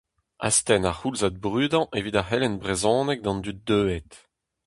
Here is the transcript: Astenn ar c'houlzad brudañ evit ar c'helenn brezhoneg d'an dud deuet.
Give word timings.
Astenn 0.47 0.87
ar 0.89 0.95
c'houlzad 0.97 1.35
brudañ 1.43 1.85
evit 1.97 2.15
ar 2.21 2.27
c'helenn 2.27 2.59
brezhoneg 2.61 3.19
d'an 3.21 3.39
dud 3.43 3.59
deuet. 3.67 4.11